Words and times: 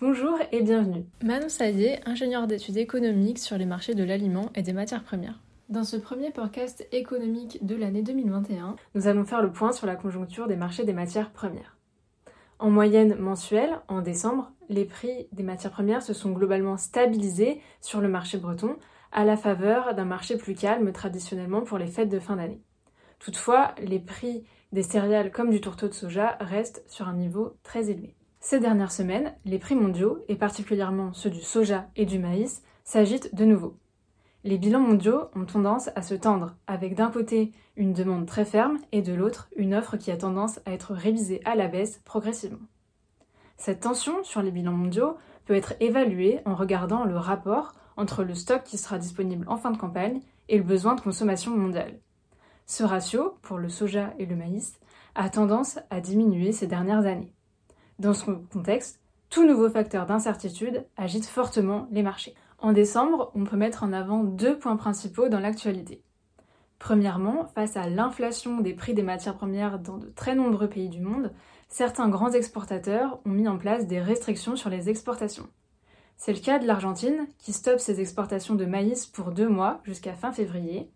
Bonjour 0.00 0.38
et 0.52 0.62
bienvenue. 0.62 1.04
Manon 1.22 1.48
Sadier, 1.48 1.98
ingénieure 2.06 2.46
d'études 2.46 2.76
économiques 2.76 3.38
sur 3.38 3.58
les 3.58 3.66
marchés 3.66 3.94
de 3.94 4.04
l'aliment 4.04 4.50
et 4.54 4.62
des 4.62 4.72
matières 4.72 5.02
premières. 5.02 5.40
Dans 5.68 5.84
ce 5.84 5.96
premier 5.96 6.30
podcast 6.30 6.86
économique 6.92 7.64
de 7.64 7.74
l'année 7.76 8.02
2021, 8.02 8.76
nous 8.94 9.06
allons 9.06 9.24
faire 9.24 9.42
le 9.42 9.52
point 9.52 9.72
sur 9.72 9.86
la 9.86 9.96
conjoncture 9.96 10.46
des 10.46 10.56
marchés 10.56 10.84
des 10.84 10.92
matières 10.92 11.30
premières. 11.30 11.76
En 12.58 12.70
moyenne 12.70 13.16
mensuelle, 13.16 13.80
en 13.88 14.00
décembre, 14.00 14.52
les 14.68 14.84
prix 14.84 15.28
des 15.32 15.42
matières 15.42 15.72
premières 15.72 16.02
se 16.02 16.12
sont 16.12 16.30
globalement 16.30 16.76
stabilisés 16.76 17.60
sur 17.80 18.00
le 18.00 18.08
marché 18.08 18.38
breton, 18.38 18.76
à 19.12 19.24
la 19.24 19.36
faveur 19.36 19.94
d'un 19.94 20.04
marché 20.04 20.36
plus 20.36 20.54
calme 20.54 20.92
traditionnellement 20.92 21.62
pour 21.62 21.78
les 21.78 21.86
fêtes 21.86 22.10
de 22.10 22.18
fin 22.18 22.36
d'année. 22.36 22.60
Toutefois, 23.20 23.74
les 23.78 24.00
prix 24.00 24.44
des 24.72 24.82
céréales 24.82 25.30
comme 25.30 25.50
du 25.50 25.60
tourteau 25.60 25.88
de 25.88 25.94
soja 25.94 26.36
restent 26.40 26.82
sur 26.88 27.06
un 27.06 27.14
niveau 27.14 27.54
très 27.62 27.90
élevé. 27.90 28.16
Ces 28.40 28.60
dernières 28.60 28.92
semaines, 28.92 29.34
les 29.44 29.58
prix 29.58 29.74
mondiaux, 29.74 30.18
et 30.28 30.36
particulièrement 30.36 31.12
ceux 31.12 31.28
du 31.28 31.42
soja 31.42 31.86
et 31.96 32.06
du 32.06 32.18
maïs, 32.18 32.62
s'agitent 32.82 33.34
de 33.34 33.44
nouveau. 33.44 33.76
Les 34.42 34.56
bilans 34.56 34.80
mondiaux 34.80 35.24
ont 35.36 35.44
tendance 35.44 35.90
à 35.94 36.00
se 36.00 36.14
tendre, 36.14 36.56
avec 36.66 36.94
d'un 36.94 37.10
côté 37.10 37.52
une 37.76 37.92
demande 37.92 38.24
très 38.24 38.46
ferme 38.46 38.78
et 38.90 39.02
de 39.02 39.12
l'autre 39.12 39.50
une 39.54 39.74
offre 39.74 39.98
qui 39.98 40.10
a 40.10 40.16
tendance 40.16 40.58
à 40.64 40.72
être 40.72 40.94
révisée 40.94 41.42
à 41.44 41.54
la 41.54 41.68
baisse 41.68 42.00
progressivement. 42.06 42.66
Cette 43.58 43.80
tension 43.80 44.24
sur 44.24 44.40
les 44.40 44.50
bilans 44.50 44.72
mondiaux 44.72 45.18
peut 45.44 45.54
être 45.54 45.74
évaluée 45.80 46.40
en 46.46 46.54
regardant 46.54 47.04
le 47.04 47.18
rapport 47.18 47.72
entre 47.98 48.24
le 48.24 48.34
stock 48.34 48.62
qui 48.64 48.78
sera 48.78 48.98
disponible 48.98 49.46
en 49.46 49.58
fin 49.58 49.70
de 49.70 49.76
campagne 49.76 50.22
et 50.48 50.56
le 50.56 50.64
besoin 50.64 50.94
de 50.94 51.02
consommation 51.02 51.54
mondiale. 51.54 52.00
Ce 52.70 52.84
ratio, 52.84 53.34
pour 53.42 53.58
le 53.58 53.68
soja 53.68 54.14
et 54.20 54.26
le 54.26 54.36
maïs, 54.36 54.78
a 55.16 55.28
tendance 55.28 55.80
à 55.90 56.00
diminuer 56.00 56.52
ces 56.52 56.68
dernières 56.68 57.04
années. 57.04 57.34
Dans 57.98 58.14
ce 58.14 58.30
contexte, 58.30 59.00
tout 59.28 59.44
nouveau 59.44 59.68
facteur 59.68 60.06
d'incertitude 60.06 60.86
agite 60.96 61.26
fortement 61.26 61.88
les 61.90 62.04
marchés. 62.04 62.36
En 62.58 62.72
décembre, 62.72 63.32
on 63.34 63.42
peut 63.42 63.56
mettre 63.56 63.82
en 63.82 63.92
avant 63.92 64.22
deux 64.22 64.56
points 64.56 64.76
principaux 64.76 65.28
dans 65.28 65.40
l'actualité. 65.40 66.04
Premièrement, 66.78 67.44
face 67.56 67.76
à 67.76 67.88
l'inflation 67.88 68.60
des 68.60 68.74
prix 68.74 68.94
des 68.94 69.02
matières 69.02 69.36
premières 69.36 69.80
dans 69.80 69.98
de 69.98 70.06
très 70.06 70.36
nombreux 70.36 70.68
pays 70.68 70.90
du 70.90 71.00
monde, 71.00 71.32
certains 71.68 72.08
grands 72.08 72.30
exportateurs 72.30 73.18
ont 73.26 73.30
mis 73.30 73.48
en 73.48 73.58
place 73.58 73.88
des 73.88 74.00
restrictions 74.00 74.54
sur 74.54 74.70
les 74.70 74.88
exportations. 74.88 75.48
C'est 76.16 76.34
le 76.34 76.38
cas 76.38 76.60
de 76.60 76.68
l'Argentine, 76.68 77.26
qui 77.38 77.52
stoppe 77.52 77.80
ses 77.80 78.00
exportations 78.00 78.54
de 78.54 78.64
maïs 78.64 79.06
pour 79.06 79.32
deux 79.32 79.48
mois 79.48 79.80
jusqu'à 79.82 80.12
fin 80.12 80.30
février. 80.30 80.88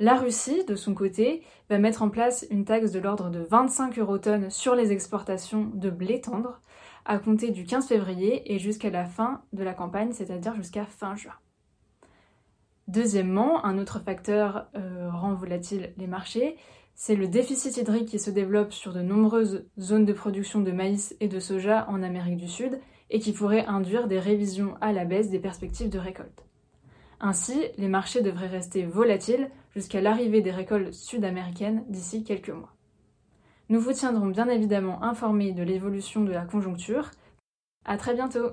La 0.00 0.14
Russie, 0.14 0.64
de 0.64 0.76
son 0.76 0.94
côté, 0.94 1.42
va 1.68 1.78
mettre 1.78 2.02
en 2.02 2.08
place 2.08 2.46
une 2.50 2.64
taxe 2.64 2.92
de 2.92 3.00
l'ordre 3.00 3.30
de 3.30 3.40
25 3.40 3.98
eurotonnes 3.98 4.48
sur 4.48 4.76
les 4.76 4.92
exportations 4.92 5.68
de 5.74 5.90
blé 5.90 6.20
tendre, 6.20 6.60
à 7.04 7.18
compter 7.18 7.50
du 7.50 7.64
15 7.64 7.88
février 7.88 8.54
et 8.54 8.60
jusqu'à 8.60 8.90
la 8.90 9.06
fin 9.06 9.42
de 9.52 9.64
la 9.64 9.74
campagne, 9.74 10.12
c'est-à-dire 10.12 10.54
jusqu'à 10.54 10.86
fin 10.86 11.16
juin. 11.16 11.34
Deuxièmement, 12.86 13.64
un 13.64 13.76
autre 13.76 13.98
facteur 13.98 14.68
euh, 14.76 15.10
rend 15.10 15.34
volatile 15.34 15.92
les 15.96 16.06
marchés, 16.06 16.56
c'est 16.94 17.16
le 17.16 17.26
déficit 17.26 17.76
hydrique 17.76 18.08
qui 18.08 18.18
se 18.18 18.30
développe 18.30 18.72
sur 18.72 18.92
de 18.92 19.02
nombreuses 19.02 19.66
zones 19.78 20.04
de 20.04 20.12
production 20.12 20.60
de 20.60 20.72
maïs 20.72 21.16
et 21.20 21.28
de 21.28 21.40
soja 21.40 21.86
en 21.88 22.02
Amérique 22.02 22.36
du 22.36 22.48
Sud 22.48 22.80
et 23.10 23.18
qui 23.18 23.32
pourrait 23.32 23.66
induire 23.66 24.06
des 24.06 24.20
révisions 24.20 24.76
à 24.80 24.92
la 24.92 25.04
baisse 25.04 25.30
des 25.30 25.38
perspectives 25.38 25.90
de 25.90 25.98
récolte. 25.98 26.47
Ainsi, 27.20 27.64
les 27.78 27.88
marchés 27.88 28.22
devraient 28.22 28.46
rester 28.46 28.84
volatiles 28.84 29.50
jusqu'à 29.74 30.00
l'arrivée 30.00 30.40
des 30.40 30.50
récoltes 30.50 30.92
sud-américaines 30.92 31.84
d'ici 31.88 32.24
quelques 32.24 32.50
mois. 32.50 32.72
Nous 33.68 33.80
vous 33.80 33.92
tiendrons 33.92 34.26
bien 34.26 34.48
évidemment 34.48 35.02
informés 35.02 35.52
de 35.52 35.62
l'évolution 35.62 36.22
de 36.22 36.32
la 36.32 36.44
conjoncture. 36.44 37.10
À 37.84 37.96
très 37.96 38.14
bientôt! 38.14 38.52